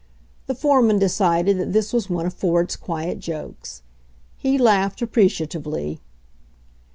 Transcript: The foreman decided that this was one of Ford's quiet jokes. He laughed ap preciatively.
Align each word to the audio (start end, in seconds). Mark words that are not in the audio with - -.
The 0.47 0.55
foreman 0.55 0.97
decided 0.97 1.59
that 1.59 1.73
this 1.73 1.93
was 1.93 2.09
one 2.09 2.25
of 2.25 2.33
Ford's 2.33 2.75
quiet 2.75 3.19
jokes. 3.19 3.83
He 4.35 4.57
laughed 4.57 4.99
ap 5.03 5.11
preciatively. 5.11 5.99